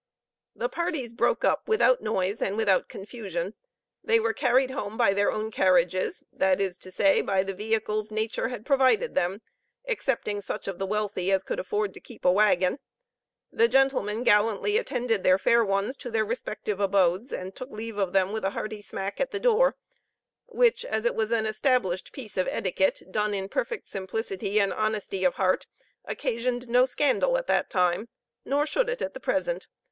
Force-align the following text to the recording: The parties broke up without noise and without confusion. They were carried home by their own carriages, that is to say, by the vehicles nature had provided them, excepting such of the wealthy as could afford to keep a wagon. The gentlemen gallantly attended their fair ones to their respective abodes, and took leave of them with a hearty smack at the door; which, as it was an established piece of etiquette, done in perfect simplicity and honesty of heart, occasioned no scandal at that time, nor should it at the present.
The 0.55 0.67
parties 0.67 1.13
broke 1.13 1.45
up 1.45 1.67
without 1.67 2.01
noise 2.01 2.41
and 2.41 2.57
without 2.57 2.89
confusion. 2.89 3.53
They 4.03 4.19
were 4.19 4.33
carried 4.33 4.71
home 4.71 4.97
by 4.97 5.13
their 5.13 5.31
own 5.31 5.51
carriages, 5.51 6.23
that 6.33 6.59
is 6.59 6.79
to 6.79 6.89
say, 6.89 7.21
by 7.21 7.43
the 7.43 7.53
vehicles 7.53 8.09
nature 8.09 8.47
had 8.47 8.65
provided 8.65 9.13
them, 9.13 9.43
excepting 9.85 10.41
such 10.41 10.67
of 10.67 10.79
the 10.79 10.87
wealthy 10.87 11.31
as 11.31 11.43
could 11.43 11.59
afford 11.59 11.93
to 11.93 11.99
keep 11.99 12.25
a 12.25 12.31
wagon. 12.31 12.79
The 13.51 13.67
gentlemen 13.67 14.23
gallantly 14.23 14.79
attended 14.79 15.23
their 15.23 15.37
fair 15.37 15.63
ones 15.63 15.95
to 15.97 16.09
their 16.09 16.25
respective 16.25 16.79
abodes, 16.79 17.31
and 17.31 17.53
took 17.53 17.69
leave 17.69 17.99
of 17.99 18.11
them 18.11 18.31
with 18.31 18.43
a 18.43 18.49
hearty 18.49 18.81
smack 18.81 19.21
at 19.21 19.29
the 19.29 19.39
door; 19.39 19.75
which, 20.47 20.83
as 20.83 21.05
it 21.05 21.13
was 21.13 21.29
an 21.29 21.45
established 21.45 22.11
piece 22.11 22.37
of 22.37 22.47
etiquette, 22.47 23.03
done 23.11 23.35
in 23.35 23.47
perfect 23.49 23.87
simplicity 23.87 24.59
and 24.59 24.73
honesty 24.73 25.23
of 25.23 25.35
heart, 25.35 25.67
occasioned 26.05 26.67
no 26.67 26.87
scandal 26.87 27.37
at 27.37 27.45
that 27.45 27.69
time, 27.69 28.09
nor 28.43 28.65
should 28.65 28.89
it 28.89 29.03
at 29.03 29.13
the 29.13 29.19
present. 29.19 29.67